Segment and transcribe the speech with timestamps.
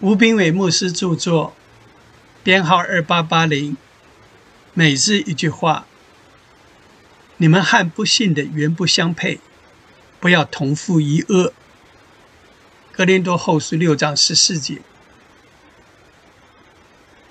[0.00, 1.56] 吴炳伟牧师著作，
[2.44, 3.76] 编号二八八零。
[4.72, 5.86] 每日一句话：
[7.38, 9.40] 你们和不幸的原不相配，
[10.20, 11.52] 不要同负一恶。
[12.92, 14.82] 格林多后书六章十四节。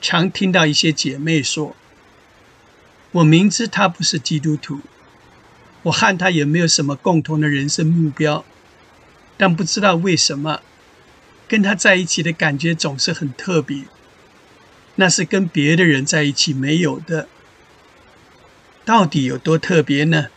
[0.00, 1.74] 常听到一些姐妹说
[3.10, 4.78] ：“我明知他不是基督徒，
[5.82, 8.44] 我和他也没有什么共同的人生目标，
[9.36, 10.60] 但不知道为什么。”
[11.52, 13.84] 跟他在一起的感觉总是很特别，
[14.94, 17.28] 那是跟别的人在一起没有的。
[18.86, 20.28] 到底有多特别呢？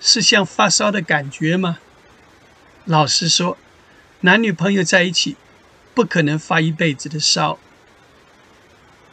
[0.00, 1.80] 是像发烧的感觉吗？
[2.84, 3.58] 老实说，
[4.20, 5.34] 男女朋友在一起
[5.92, 7.58] 不可能发一辈子的烧。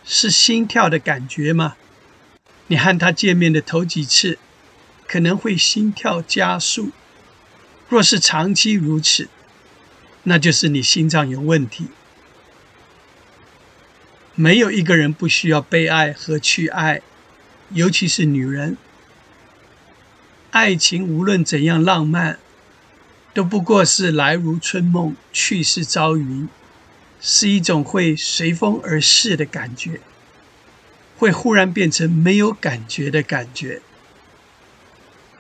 [0.06, 1.76] 是心跳的感觉吗？
[2.68, 4.38] 你和他见面的头几次
[5.08, 6.92] 可能会心跳加速。
[7.90, 9.28] 若是长期如此，
[10.24, 11.88] 那就是你心脏有问题。
[14.36, 17.02] 没有一个人不需要被爱和去爱，
[17.70, 18.78] 尤其是女人。
[20.52, 22.40] 爱情无论怎样浪漫，
[23.34, 26.48] 都不过是来如春梦，去似朝云，
[27.20, 30.00] 是一种会随风而逝的感觉，
[31.18, 33.82] 会忽然变成没有感觉的感觉，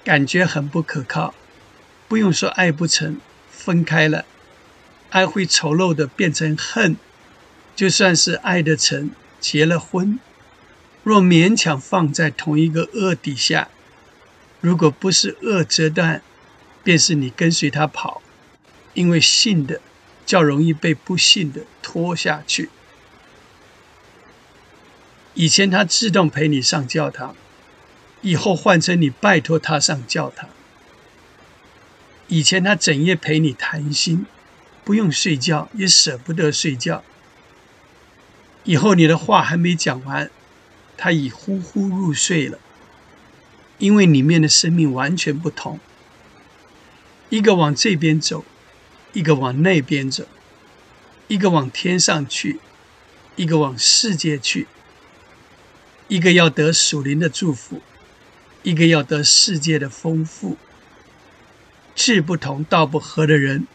[0.03, 1.33] 感觉很不可靠。
[2.07, 3.19] 不用说爱不成，
[3.50, 4.25] 分开了。
[5.14, 6.97] 爱会丑陋的变成恨，
[7.75, 10.17] 就算是爱的成结了婚，
[11.03, 13.69] 若勉强放在同一个恶底下，
[14.59, 16.23] 如果不是恶折断，
[16.84, 18.23] 便是你跟随他跑，
[18.95, 19.81] 因为信的
[20.25, 22.72] 较容易被不信的拖下去。
[25.36, 27.36] 以前他自动陪你上教堂，
[28.22, 30.50] 以后换成你拜托他上教堂。
[32.25, 34.25] 以前他整夜陪你谈心。
[34.83, 37.03] 不用睡觉，也舍不得睡觉。
[38.63, 40.29] 以后你的话还没讲完，
[40.97, 42.59] 他已呼呼入睡了。
[43.79, 45.79] 因为里面的生命完全不同，
[47.29, 48.45] 一个往这边走，
[49.11, 50.25] 一个往那边走，
[51.27, 52.59] 一个往天上去，
[53.35, 54.67] 一个往世界去。
[56.07, 57.81] 一个要得属灵的祝福，
[58.61, 60.57] 一个要得世界的丰富。
[61.95, 63.67] 志不同道不合的人。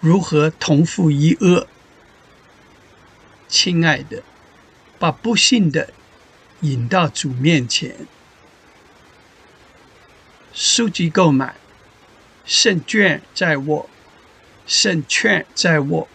[0.00, 1.66] 如何同父一恶？
[3.48, 4.22] 亲爱的，
[4.98, 5.92] 把不幸的
[6.60, 8.06] 引到主面前。
[10.52, 11.56] 书籍购买，
[12.44, 13.90] 胜券在握，
[14.66, 16.08] 胜券在握。